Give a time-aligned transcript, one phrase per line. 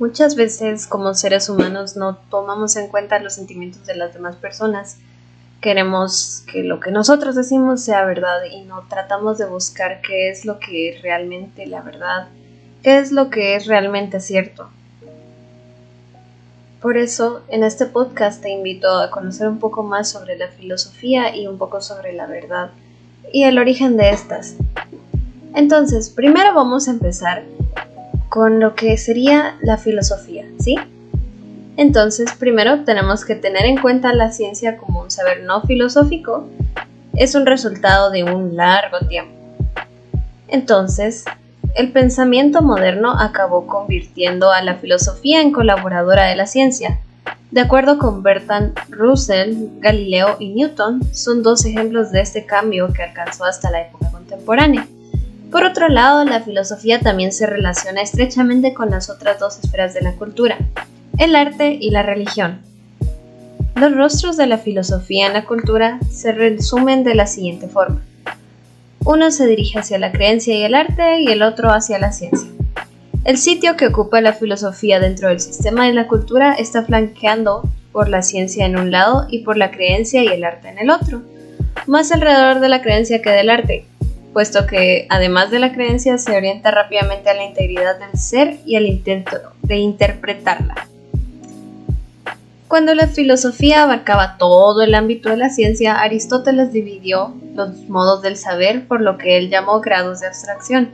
[0.00, 4.96] Muchas veces como seres humanos no tomamos en cuenta los sentimientos de las demás personas.
[5.60, 10.46] Queremos que lo que nosotros decimos sea verdad y no tratamos de buscar qué es
[10.46, 12.28] lo que es realmente la verdad,
[12.82, 14.70] qué es lo que es realmente cierto.
[16.80, 21.36] Por eso, en este podcast te invito a conocer un poco más sobre la filosofía
[21.36, 22.70] y un poco sobre la verdad
[23.34, 24.54] y el origen de estas.
[25.54, 27.44] Entonces, primero vamos a empezar
[28.30, 30.76] con lo que sería la filosofía, ¿sí?
[31.76, 36.48] Entonces, primero tenemos que tener en cuenta la ciencia como un saber no filosófico,
[37.16, 39.34] es un resultado de un largo tiempo.
[40.46, 41.24] Entonces,
[41.74, 47.00] el pensamiento moderno acabó convirtiendo a la filosofía en colaboradora de la ciencia.
[47.50, 53.02] De acuerdo con Bertrand Russell, Galileo y Newton son dos ejemplos de este cambio que
[53.02, 54.86] alcanzó hasta la época contemporánea.
[55.50, 60.00] Por otro lado, la filosofía también se relaciona estrechamente con las otras dos esferas de
[60.00, 60.58] la cultura,
[61.18, 62.62] el arte y la religión.
[63.74, 68.00] Los rostros de la filosofía en la cultura se resumen de la siguiente forma.
[69.04, 72.48] Uno se dirige hacia la creencia y el arte y el otro hacia la ciencia.
[73.24, 78.08] El sitio que ocupa la filosofía dentro del sistema de la cultura está flanqueando por
[78.08, 81.22] la ciencia en un lado y por la creencia y el arte en el otro,
[81.86, 83.86] más alrededor de la creencia que del arte,
[84.32, 88.76] puesto que además de la creencia se orienta rápidamente a la integridad del ser y
[88.76, 90.86] al intento de interpretarla.
[92.68, 98.36] Cuando la filosofía abarcaba todo el ámbito de la ciencia, Aristóteles dividió los modos del
[98.36, 100.90] saber por lo que él llamó grados de abstracción.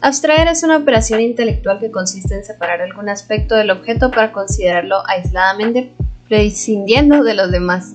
[0.00, 5.06] Abstraer es una operación intelectual que consiste en separar algún aspecto del objeto para considerarlo
[5.06, 5.92] aisladamente,
[6.28, 7.92] prescindiendo de los demás.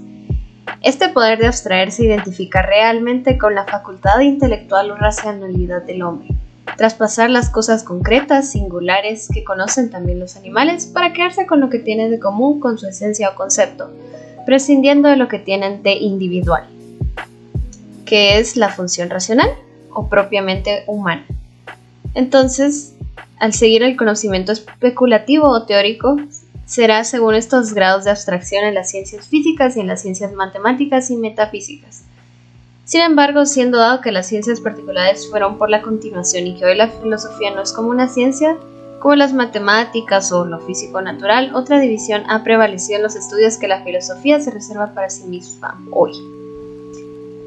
[0.81, 6.29] Este poder de abstraer se identifica realmente con la facultad intelectual o racionalidad del hombre
[6.77, 11.79] traspasar las cosas concretas, singulares, que conocen también los animales, para quedarse con lo que
[11.79, 13.91] tienen de común con su esencia o concepto,
[14.45, 16.63] prescindiendo de lo que tienen de individual,
[18.05, 19.49] que es la función racional
[19.91, 21.25] o propiamente humana.
[22.13, 22.95] Entonces,
[23.39, 26.17] al seguir el conocimiento especulativo o teórico,
[26.65, 31.09] será según estos grados de abstracción en las ciencias físicas y en las ciencias matemáticas
[31.09, 32.03] y metafísicas
[32.91, 36.75] sin embargo, siendo dado que las ciencias particulares fueron por la continuación y que hoy
[36.75, 38.57] la filosofía no es como una ciencia,
[38.99, 43.69] como las matemáticas o lo físico natural, otra división ha prevalecido en los estudios que
[43.69, 46.11] la filosofía se reserva para sí misma hoy.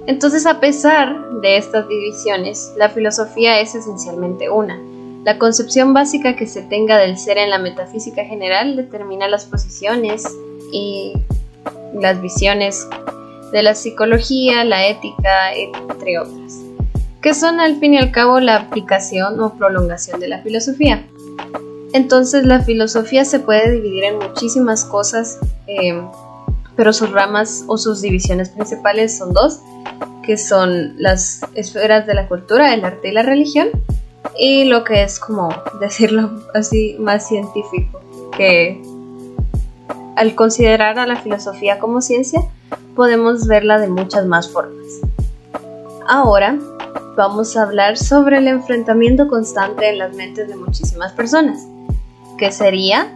[0.06, 4.80] Entonces, a pesar de estas divisiones, la filosofía es esencialmente una.
[5.24, 10.22] La concepción básica que se tenga del ser en la metafísica general determina las posiciones
[10.70, 11.14] y
[11.98, 12.86] las visiones
[13.50, 16.60] de la psicología, la ética, entre otras,
[17.22, 21.06] que son al fin y al cabo la aplicación o prolongación de la filosofía.
[21.94, 26.02] Entonces la filosofía se puede dividir en muchísimas cosas, eh,
[26.76, 29.60] pero sus ramas o sus divisiones principales son dos,
[30.22, 33.68] que son las esferas de la cultura, el arte y la religión,
[34.38, 35.48] y lo que es como
[35.80, 38.00] decirlo así más científico,
[38.36, 38.82] que
[40.16, 42.40] al considerar a la filosofía como ciencia,
[42.94, 44.84] podemos verla de muchas más formas.
[46.06, 46.58] Ahora
[47.16, 51.66] vamos a hablar sobre el enfrentamiento constante en las mentes de muchísimas personas,
[52.38, 53.12] que sería,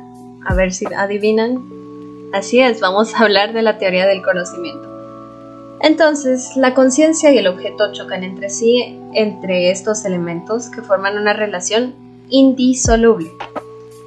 [0.46, 1.62] a ver si adivinan,
[2.32, 4.87] así es, vamos a hablar de la teoría del conocimiento.
[5.80, 11.32] Entonces, la conciencia y el objeto chocan entre sí entre estos elementos que forman una
[11.32, 11.94] relación
[12.28, 13.30] indisoluble,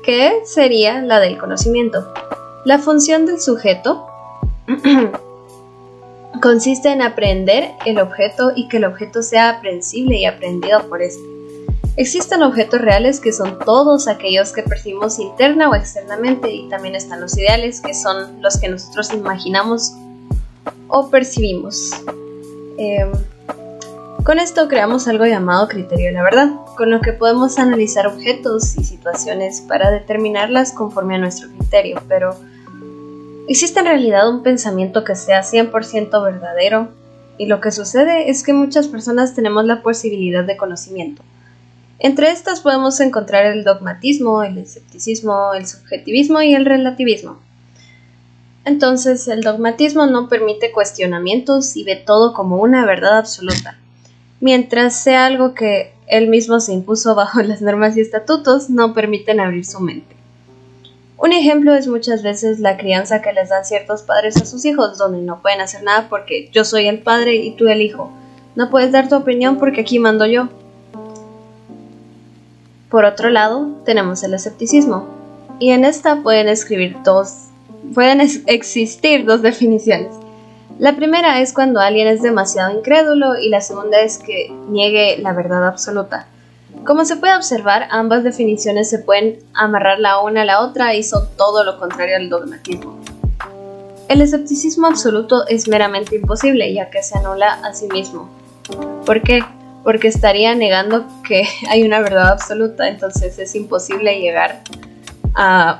[0.04, 2.14] que sería la del conocimiento.
[2.66, 4.06] La función del sujeto
[6.42, 11.22] consiste en aprender el objeto y que el objeto sea aprensible y aprendido por este.
[11.98, 17.20] Existen objetos reales que son todos aquellos que percibimos interna o externamente y también están
[17.20, 19.94] los ideales que son los que nosotros imaginamos
[20.88, 21.92] o percibimos.
[22.78, 23.12] Em,
[24.24, 28.78] con esto creamos algo llamado criterio de la verdad, con lo que podemos analizar objetos
[28.78, 32.36] y situaciones para determinarlas conforme a nuestro criterio, pero
[33.52, 36.88] ¿Existe en realidad un pensamiento que sea 100% verdadero?
[37.38, 41.22] Y lo que sucede es que muchas personas tenemos la posibilidad de conocimiento.
[42.00, 47.40] Entre estas podemos encontrar el dogmatismo, el escepticismo, el subjetivismo y el relativismo.
[48.72, 53.78] Entonces, el dogmatismo no permite cuestionamientos y ve todo como una verdad absoluta,
[54.40, 59.42] mientras sea algo que él mismo se impuso bajo las normas y estatutos, no permiten
[59.42, 60.16] abrir su mente.
[61.18, 64.98] Un ejemplo es muchas veces la crianza que les dan ciertos padres a sus hijos,
[64.98, 68.10] donde no pueden hacer nada porque yo soy el padre y tú el hijo.
[68.56, 70.48] No puedes dar tu opinión porque aquí mando yo.
[72.90, 75.20] Por otro lado, tenemos el escepticismo.
[75.60, 77.51] y en esta pueden escribir dos,
[77.94, 80.14] pueden existir dos definiciones.
[80.80, 85.34] La primera es cuando alguien es demasiado incrédulo y la segunda es que niegue la
[85.34, 86.28] verdad absoluta.
[86.86, 91.04] Como se puede observar, ambas definiciones se pueden amarrar la una a la otra y
[91.04, 92.98] son todo lo contrario al dogmatismo.
[94.08, 98.30] El escepticismo absoluto es meramente imposible ya que se anula a sí mismo.
[99.06, 99.42] ¿Por qué?
[99.84, 104.88] Porque estaría negando que hay una verdad absoluta, entonces es imposible llegar a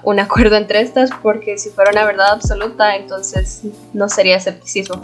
[0.04, 3.64] un acuerdo entre estas porque si fuera una verdad absoluta entonces
[3.94, 5.02] no sería escepticismo.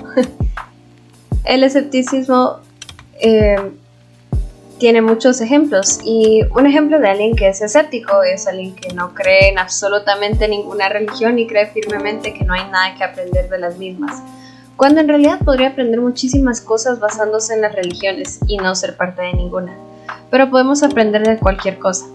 [1.43, 2.59] El escepticismo
[3.19, 3.71] eh,
[4.77, 9.13] tiene muchos ejemplos y un ejemplo de alguien que es escéptico es alguien que no
[9.13, 13.57] cree en absolutamente ninguna religión y cree firmemente que no hay nada que aprender de
[13.57, 14.21] las mismas,
[14.75, 19.23] cuando en realidad podría aprender muchísimas cosas basándose en las religiones y no ser parte
[19.23, 19.73] de ninguna,
[20.29, 22.05] pero podemos aprender de cualquier cosa.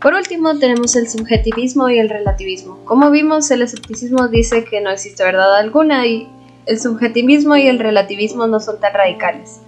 [0.00, 2.78] Por último tenemos el subjetivismo y el relativismo.
[2.86, 6.26] Como vimos, el escepticismo dice que no existe verdad alguna y
[6.64, 9.60] el subjetivismo y el relativismo no son tan radicales.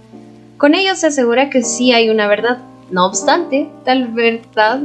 [0.57, 2.63] Con ello se asegura que sí hay una verdad.
[2.89, 4.81] No obstante, tal verdad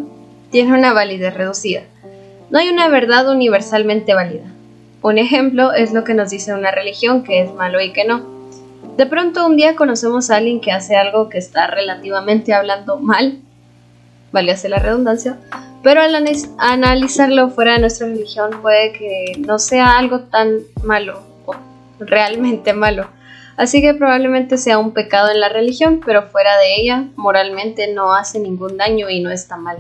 [0.51, 1.81] tiene una validez reducida.
[2.51, 4.53] No hay una verdad universalmente válida.
[5.01, 8.23] Un ejemplo es lo que nos dice una religión que es malo y que no.
[8.99, 13.41] De pronto un día conocemos a alguien que hace algo que está relativamente hablando mal,
[14.33, 15.39] vale hacer la redundancia,
[15.83, 16.15] pero al
[16.59, 21.55] analizarlo fuera de nuestra religión puede que no sea algo tan malo o
[22.01, 23.09] realmente malo.
[23.57, 28.15] Así que probablemente sea un pecado en la religión, pero fuera de ella, moralmente no
[28.15, 29.79] hace ningún daño y no está mal.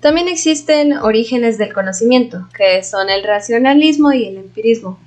[0.00, 4.98] También existen orígenes del conocimiento, que son el racionalismo y el empirismo.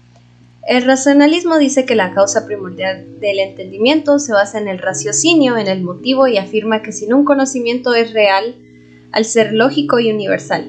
[0.67, 5.67] El racionalismo dice que la causa primordial del entendimiento se basa en el raciocinio, en
[5.67, 8.55] el motivo y afirma que sin un conocimiento es real
[9.11, 10.65] al ser lógico y universal.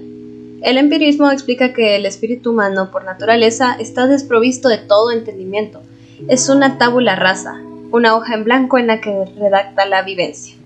[0.63, 5.83] El empirismo explica que el espíritu humano por naturaleza está desprovisto de todo entendimiento,
[6.29, 7.61] es una tabula rasa,
[7.91, 10.57] una hoja en blanco en la que redacta la vivencia.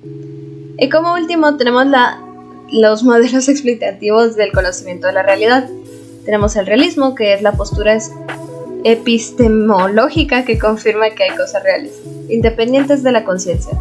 [0.79, 1.87] Y como último tenemos
[2.71, 5.69] los modelos explicativos del conocimiento de la realidad.
[6.25, 7.99] Tenemos el realismo, que es la postura
[8.87, 11.93] epistemológica que confirma que hay cosas reales,
[12.29, 13.73] independientes de la conciencia.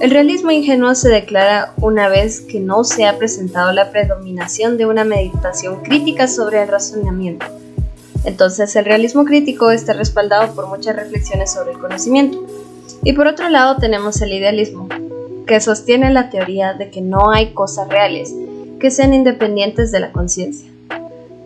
[0.00, 4.86] El realismo ingenuo se declara una vez que no se ha presentado la predominación de
[4.86, 7.46] una meditación crítica sobre el razonamiento
[8.24, 12.44] entonces el realismo crítico está respaldado por muchas reflexiones sobre el conocimiento.
[13.02, 14.88] Y por otro lado tenemos el idealismo,
[15.46, 18.34] que sostiene la teoría de que no hay cosas reales
[18.80, 20.70] que sean independientes de la conciencia.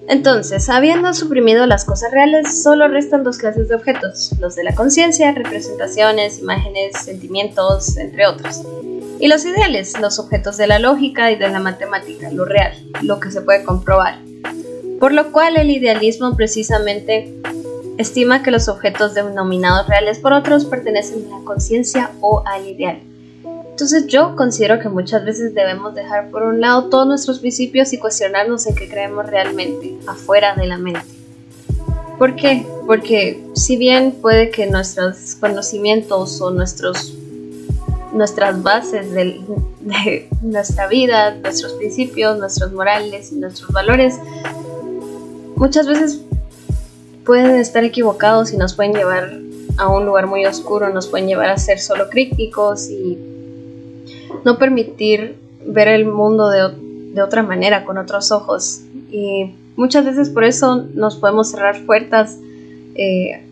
[0.09, 4.75] Entonces, habiendo suprimido las cosas reales, solo restan dos clases de objetos, los de la
[4.75, 8.63] conciencia, representaciones, imágenes, sentimientos, entre otros.
[9.21, 12.73] Y los ideales, los objetos de la lógica y de la matemática, lo real,
[13.03, 14.19] lo que se puede comprobar
[15.03, 17.35] por lo cual el idealismo precisamente
[17.99, 23.01] estima que los objetos denominados reales por otros pertenecen a la conciencia o al ideal.
[23.73, 27.99] Entonces yo considero que muchas veces debemos dejar por un lado todos nuestros principios y
[27.99, 31.01] cuestionarnos en qué creemos realmente, afuera de la mente.
[32.19, 32.67] ¿Por qué?
[32.87, 37.15] Porque si bien puede que nuestros conocimientos o nuestros,
[38.13, 39.41] nuestras bases de
[40.43, 44.19] nuestra vida, nuestros principios, nuestros morales y nuestros valores
[45.57, 46.21] muchas veces
[47.25, 49.33] pueden estar equivocados y nos pueden llevar
[49.79, 53.32] a un lugar muy oscuro, nos pueden llevar a ser solo críticos y
[54.45, 58.81] no permitir ver el mundo de, otra manera, con otros ojos.
[59.11, 62.39] Y muchas veces por eso nos podemos cerrar puertas
[62.95, 63.45] eh,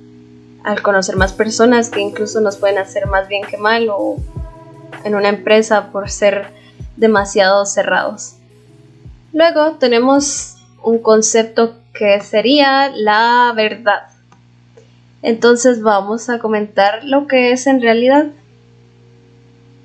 [0.65, 4.17] al conocer más personas que incluso nos pueden hacer más bien que mal o
[5.05, 6.47] en una empresa por ser
[6.97, 8.35] demasiado cerrados.
[9.33, 14.09] Luego tenemos un concepto que sería la verdad.
[15.23, 18.27] Entonces vamos a comentar lo que es en realidad.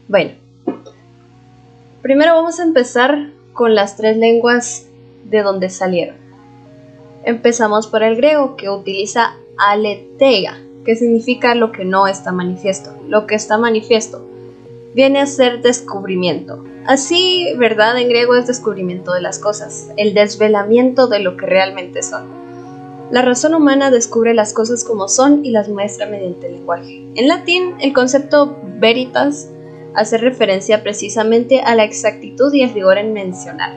[0.07, 0.31] Bueno,
[2.05, 4.85] primero vamos a empezar con las tres lenguas
[5.23, 6.17] de donde salieron.
[7.23, 13.25] Empezamos por el griego que utiliza aletheia, que significa lo que no está manifiesto, lo
[13.25, 14.23] que está manifiesto
[14.93, 16.63] viene a ser descubrimiento.
[16.85, 22.03] Así, verdad en griego es descubrimiento de las cosas, el desvelamiento de lo que realmente
[22.03, 22.27] son.
[23.09, 27.03] La razón humana descubre las cosas como son y las muestra mediante el lenguaje.
[27.15, 29.49] En latín, el concepto veritas
[29.95, 33.73] hace referencia precisamente a la exactitud y el rigor en mencionar.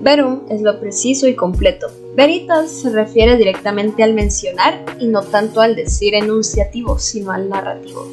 [0.00, 1.88] Verum es lo preciso y completo.
[2.16, 8.06] Veritas se refiere directamente al mencionar y no tanto al decir enunciativo, sino al narrativo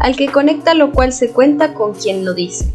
[0.00, 2.66] al que conecta lo cual se cuenta con quien lo dice.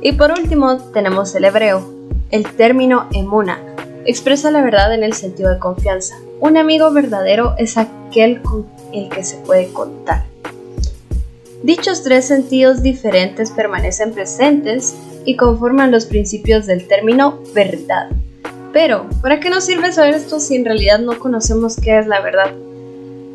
[0.00, 1.90] Y por último tenemos el hebreo,
[2.30, 3.60] El término emuna
[4.06, 6.16] expresa la verdad en el sentido de confianza.
[6.40, 10.24] Un amigo verdadero es aquel con el que se puede contar.
[11.64, 14.94] Dichos tres sentidos diferentes permanecen presentes
[15.24, 18.10] y conforman los principios del término verdad.
[18.74, 22.20] Pero, ¿para qué nos sirve saber esto si en realidad no conocemos qué es la
[22.20, 22.52] verdad?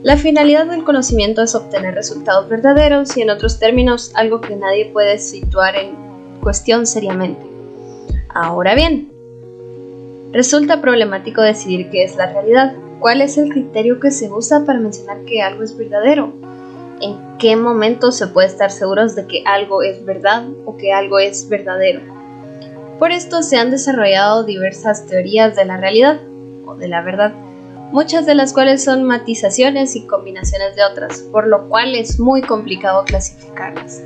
[0.03, 4.91] La finalidad del conocimiento es obtener resultados verdaderos y en otros términos algo que nadie
[4.93, 5.95] puede situar en
[6.39, 7.47] cuestión seriamente.
[8.29, 9.11] Ahora bien,
[10.33, 14.79] resulta problemático decidir qué es la realidad, cuál es el criterio que se usa para
[14.79, 16.31] mencionar que algo es verdadero,
[17.01, 21.19] en qué momento se puede estar seguros de que algo es verdad o que algo
[21.19, 22.01] es verdadero.
[22.99, 26.19] Por esto se han desarrollado diversas teorías de la realidad
[26.65, 27.33] o de la verdad,
[27.91, 32.41] muchas de las cuales son matizaciones y combinaciones de otras, por lo cual es muy
[32.41, 34.01] complicado clasificarlas.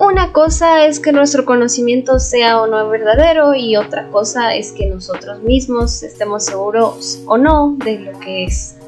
[0.00, 4.86] Una cosa es que nuestro conocimiento sea o no verdadero y otra cosa es que
[4.86, 8.79] nosotros mismos estemos seguros o no de lo que es.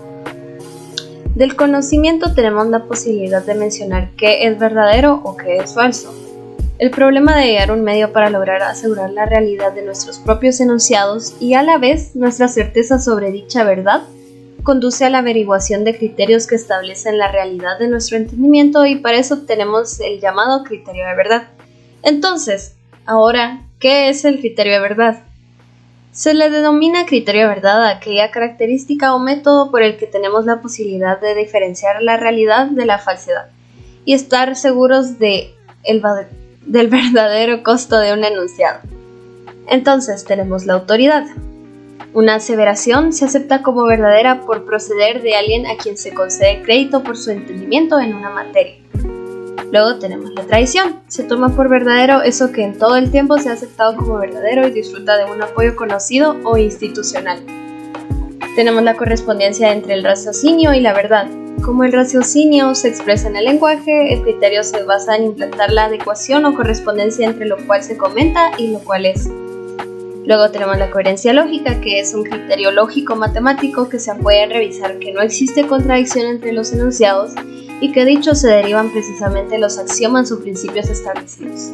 [1.34, 6.14] Del conocimiento tenemos la posibilidad de mencionar qué es verdadero o qué es falso.
[6.78, 11.34] El problema de hallar un medio para lograr asegurar la realidad de nuestros propios enunciados
[11.40, 14.02] y a la vez nuestra certeza sobre dicha verdad
[14.62, 19.16] conduce a la averiguación de criterios que establecen la realidad de nuestro entendimiento y para
[19.16, 21.48] eso tenemos el llamado criterio de verdad.
[22.02, 25.24] Entonces, ahora, ¿qué es el criterio de verdad?
[26.12, 30.60] Se le denomina criterio verdad a aquella característica o método por el que tenemos la
[30.60, 33.46] posibilidad de diferenciar la realidad de la falsedad
[34.04, 35.54] y estar seguros de
[35.84, 36.02] el,
[36.66, 38.80] del verdadero costo de un enunciado.
[39.68, 41.24] Entonces tenemos la autoridad,
[42.12, 47.02] una aseveración se acepta como verdadera por proceder de alguien a quien se concede crédito
[47.02, 48.81] por su entendimiento en una materia.
[49.70, 51.00] Luego tenemos la tradición.
[51.08, 54.66] Se toma por verdadero eso que en todo el tiempo se ha aceptado como verdadero
[54.66, 57.40] y disfruta de un apoyo conocido o institucional.
[58.56, 61.26] Tenemos la correspondencia entre el raciocinio y la verdad.
[61.62, 65.84] Como el raciocinio se expresa en el lenguaje, el criterio se basa en implantar la
[65.84, 69.30] adecuación o correspondencia entre lo cual se comenta y lo cual es.
[70.24, 74.98] Luego tenemos la coherencia lógica, que es un criterio lógico matemático que se en revisar
[74.98, 77.32] que no existe contradicción entre los enunciados
[77.80, 81.72] y que dichos se derivan precisamente de los axiomas o principios establecidos.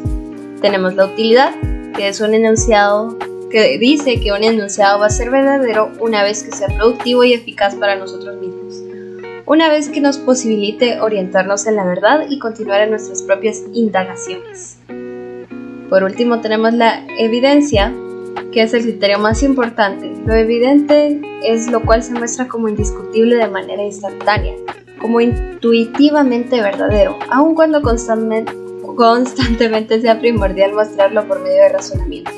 [0.62, 1.52] Tenemos la utilidad,
[1.94, 3.18] que es un enunciado
[3.50, 7.34] que dice que un enunciado va a ser verdadero una vez que sea productivo y
[7.34, 8.82] eficaz para nosotros mismos.
[9.46, 14.78] Una vez que nos posibilite orientarnos en la verdad y continuar en nuestras propias indagaciones.
[15.88, 17.94] Por último tenemos la evidencia,
[18.52, 20.12] que es el criterio más importante.
[20.26, 24.54] Lo evidente es lo cual se muestra como indiscutible de manera instantánea,
[25.00, 28.52] como intuitivamente verdadero, aun cuando constantemente,
[28.96, 32.34] constantemente sea primordial mostrarlo por medio de razonamientos.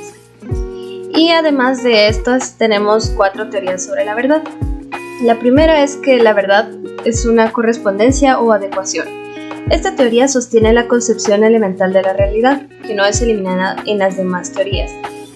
[1.14, 4.42] Y además de estas tenemos cuatro teorías sobre la verdad.
[5.22, 6.70] La primera es que la verdad
[7.04, 9.08] es una correspondencia o adecuación.
[9.70, 14.16] Esta teoría sostiene la concepción elemental de la realidad, que no es eliminada en las
[14.16, 14.90] demás teorías.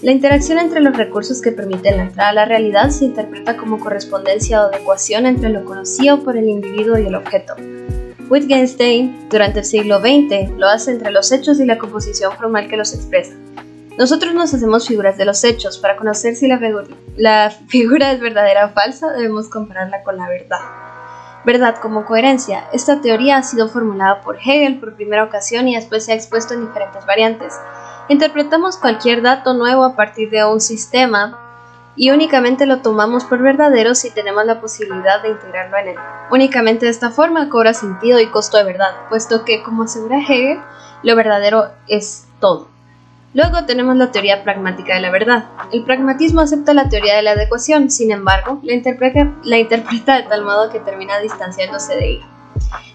[0.04, 3.80] La interacción entre los recursos que permiten la entrada a la realidad se interpreta como
[3.80, 7.54] correspondencia o adecuación entre lo conocido por el individuo y el objeto.
[8.28, 12.76] Wittgenstein, durante el siglo XX, lo hace entre los hechos y la composición formal que
[12.76, 13.32] los expresa.
[13.96, 15.78] Nosotros nos hacemos figuras de los hechos.
[15.78, 16.60] Para conocer si la,
[17.16, 20.60] la figura es verdadera o falsa, debemos compararla con la verdad.
[21.46, 22.64] Verdad como coherencia.
[22.74, 26.52] Esta teoría ha sido formulada por Hegel por primera ocasión y después se ha expuesto
[26.52, 27.54] en diferentes variantes.
[28.08, 31.38] Interpretamos cualquier dato nuevo a partir de un sistema
[31.96, 35.96] y únicamente lo tomamos por verdadero si tenemos la posibilidad de integrarlo en él.
[36.30, 40.60] Únicamente de esta forma cobra sentido y costo de verdad, puesto que, como asegura Hegel,
[41.02, 42.68] lo verdadero es todo.
[43.32, 45.46] Luego tenemos la teoría pragmática de la verdad.
[45.72, 50.24] El pragmatismo acepta la teoría de la adecuación, sin embargo, la interpreta, la interpreta de
[50.24, 52.33] tal modo que termina distanciándose de ella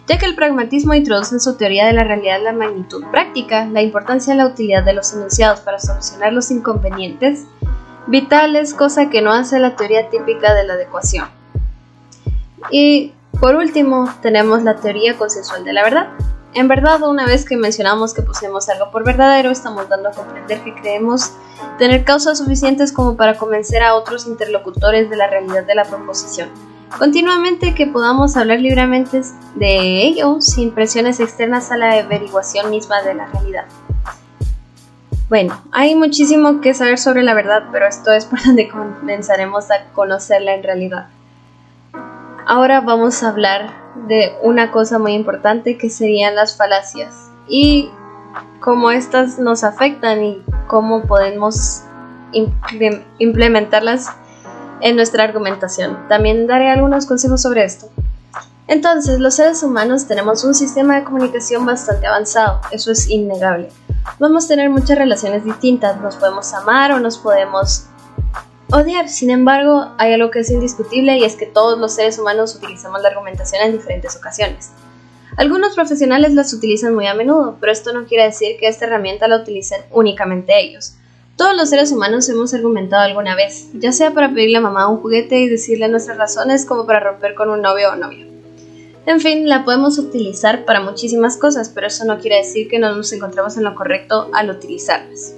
[0.08, 3.84] ya que el pragmatismo introduce en su teoría de la realidad la magnitud práctica, la
[3.84, 7.46] importancia y la utilidad de los enunciados para solucionar los inconvenientes
[8.08, 11.28] vitales, cosa que no hace la teoría típica de la adecuación.
[12.72, 16.08] Y por último, tenemos la teoría consensual de la verdad.
[16.56, 20.64] En verdad, una vez que mencionamos que poseemos algo por verdadero, estamos dando a comprender
[20.64, 21.34] que creemos
[21.78, 26.50] tener causas suficientes como para convencer a otros interlocutores de la realidad de la proposición
[26.98, 29.22] continuamente que podamos hablar libremente
[29.56, 33.66] de ello sin presiones externas a la averiguación misma de la realidad.
[35.30, 39.86] Bueno, hay muchísimo que saber sobre la verdad, pero esto es por donde comenzaremos a
[39.94, 41.08] conocerla en realidad.
[42.48, 43.72] Ahora vamos a hablar
[44.08, 47.92] de una cosa muy importante que serían las falacias y
[48.60, 51.84] cómo estas nos afectan y cómo podemos
[53.20, 54.10] implementarlas
[54.82, 56.08] en nuestra argumentación.
[56.08, 57.90] También daré algunos consejos sobre esto.
[58.68, 63.70] Entonces, los seres humanos tenemos un sistema de comunicación bastante avanzado, eso es innegable.
[64.20, 67.86] Vamos a tener muchas relaciones distintas, nos podemos amar o nos podemos
[68.72, 69.10] odiar.
[69.10, 73.02] Sin embargo, hay algo que es indiscutible y es que todos los seres humanos utilizamos
[73.02, 74.72] la argumentación en diferentes ocasiones.
[75.38, 79.28] Algunos profesionales las utilizan muy a menudo, pero esto no quiere decir que esta herramienta
[79.28, 80.96] la utilicen únicamente ellos.
[81.40, 84.98] Todos los seres humanos hemos argumentado alguna vez, ya sea para pedirle a mamá un
[84.98, 88.28] juguete y decirle nuestras razones como para romper con un novio o novia.
[89.06, 92.94] En fin, la podemos utilizar para muchísimas cosas, pero eso no quiere decir que no
[92.94, 95.34] nos encontremos en lo correcto al utilizarlas.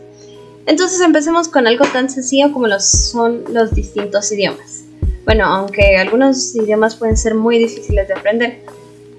[0.65, 4.85] Entonces empecemos con algo tan sencillo como lo son los distintos idiomas.
[5.23, 8.63] Bueno, aunque algunos idiomas pueden ser muy difíciles de aprender,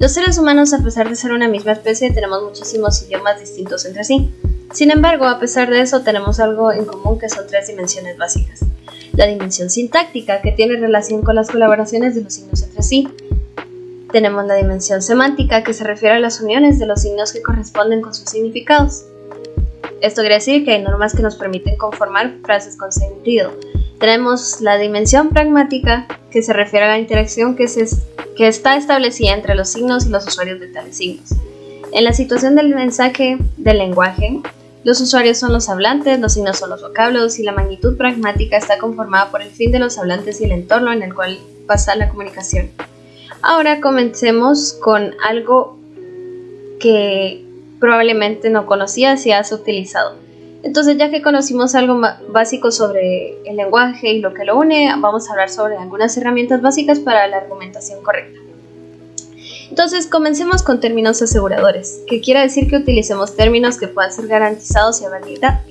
[0.00, 4.02] los seres humanos, a pesar de ser una misma especie, tenemos muchísimos idiomas distintos entre
[4.02, 4.32] sí.
[4.72, 8.60] Sin embargo, a pesar de eso, tenemos algo en común que son tres dimensiones básicas.
[9.12, 13.08] La dimensión sintáctica, que tiene relación con las colaboraciones de los signos entre sí.
[14.10, 18.00] Tenemos la dimensión semántica, que se refiere a las uniones de los signos que corresponden
[18.00, 19.04] con sus significados.
[20.00, 23.52] Esto quiere decir que hay normas que nos permiten conformar frases con sentido.
[24.00, 27.86] Tenemos la dimensión pragmática, que se refiere a la interacción que, se,
[28.36, 31.34] que está establecida entre los signos y los usuarios de tales signos.
[31.92, 34.40] En la situación del mensaje del lenguaje,
[34.84, 38.78] los usuarios son los hablantes, los signos son los vocablos y la magnitud pragmática está
[38.78, 42.08] conformada por el fin de los hablantes y el entorno en el cual pasa la
[42.08, 42.70] comunicación.
[43.42, 45.78] Ahora comencemos con algo
[46.80, 47.44] que
[47.78, 50.16] probablemente no conocías y has utilizado.
[50.62, 55.28] Entonces, ya que conocimos algo básico sobre el lenguaje y lo que lo une, vamos
[55.28, 58.41] a hablar sobre algunas herramientas básicas para la argumentación correcta.
[59.72, 65.00] Entonces, comencemos con términos aseguradores, que quiere decir que utilicemos términos que puedan ser garantizados
[65.00, 65.04] y,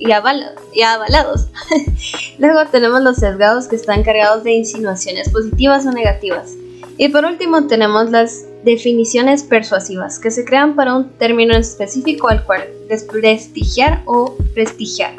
[0.00, 1.46] y avalados.
[2.38, 6.50] Luego tenemos los sesgados que están cargados de insinuaciones positivas o negativas.
[6.98, 12.44] Y por último tenemos las definiciones persuasivas que se crean para un término específico al
[12.44, 15.14] cual desprestigiar o prestigiar.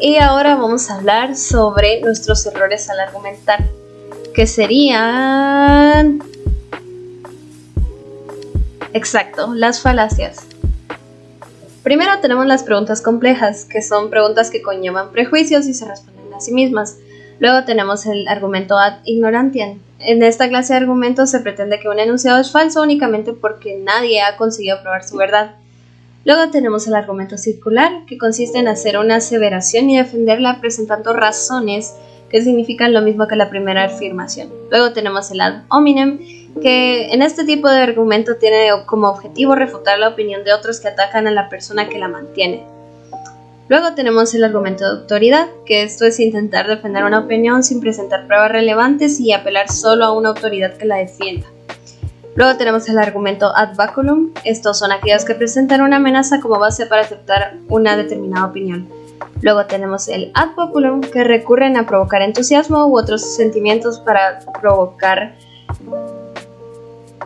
[0.00, 3.64] Y ahora vamos a hablar sobre nuestros errores al argumentar,
[4.32, 6.20] que serían...
[8.94, 10.38] Exacto, las falacias.
[11.82, 16.40] Primero tenemos las preguntas complejas, que son preguntas que conllevan prejuicios y se responden a
[16.40, 16.98] sí mismas.
[17.40, 19.80] Luego tenemos el argumento ad ignorantiam.
[19.98, 24.22] En esta clase de argumentos se pretende que un enunciado es falso únicamente porque nadie
[24.22, 25.56] ha conseguido probar su verdad.
[26.24, 31.94] Luego tenemos el argumento circular, que consiste en hacer una aseveración y defenderla presentando razones
[32.30, 34.50] que significan lo mismo que la primera afirmación.
[34.70, 36.20] Luego tenemos el ad hominem,
[36.60, 40.88] que en este tipo de argumento tiene como objetivo refutar la opinión de otros que
[40.88, 42.66] atacan a la persona que la mantiene.
[43.68, 48.26] Luego tenemos el argumento de autoridad, que esto es intentar defender una opinión sin presentar
[48.26, 51.46] pruebas relevantes y apelar solo a una autoridad que la defienda.
[52.36, 56.84] Luego tenemos el argumento ad baculum, estos son aquellos que presentan una amenaza como base
[56.86, 58.88] para aceptar una determinada opinión.
[59.40, 65.36] Luego tenemos el ad populum, que recurren a provocar entusiasmo u otros sentimientos para provocar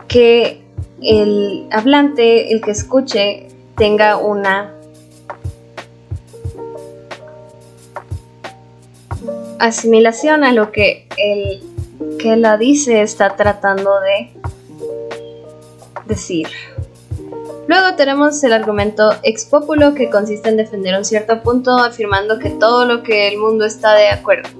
[0.09, 0.61] que
[1.01, 4.75] el hablante, el que escuche, tenga una
[9.59, 11.61] asimilación a lo que el
[12.17, 14.31] que la dice está tratando de
[16.05, 16.47] decir.
[17.67, 22.49] Luego tenemos el argumento ex populo que consiste en defender un cierto punto afirmando que
[22.49, 24.58] todo lo que el mundo está de acuerdo.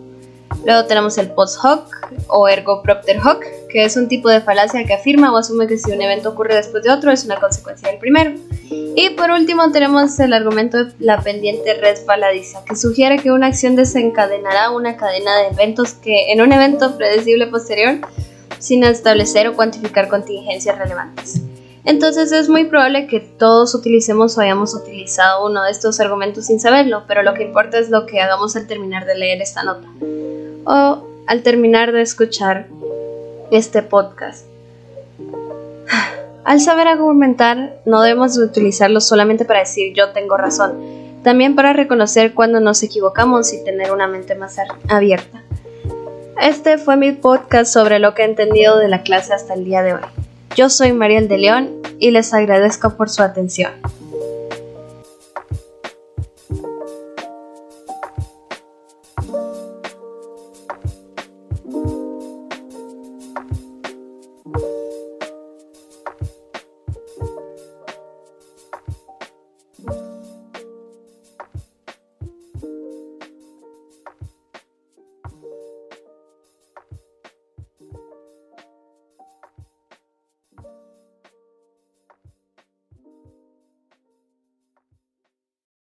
[0.66, 1.88] Luego tenemos el post hoc
[2.28, 5.78] o ergo propter hoc, que es un tipo de falacia que afirma o asume que
[5.78, 8.34] si un evento ocurre después de otro es una consecuencia del primero.
[8.70, 13.76] Y por último tenemos el argumento de la pendiente resbaladiza, que sugiere que una acción
[13.76, 17.96] desencadenará una cadena de eventos que en un evento predecible posterior,
[18.60, 21.42] sin establecer o cuantificar contingencias relevantes.
[21.86, 26.60] Entonces es muy probable que todos utilicemos o hayamos utilizado uno de estos argumentos sin
[26.60, 29.88] saberlo, pero lo que importa es lo que hagamos al terminar de leer esta nota
[30.70, 32.68] o al terminar de escuchar
[33.52, 34.46] este podcast.
[36.46, 40.74] Al saber argumentar, no debemos utilizarlo solamente para decir yo tengo razón,
[41.24, 45.42] también para reconocer cuando nos equivocamos y tener una mente más abierta.
[46.40, 49.82] Este fue mi podcast sobre lo que he entendido de la clase hasta el día
[49.82, 50.02] de hoy.
[50.56, 53.72] Yo soy Mariel de León y les agradezco por su atención.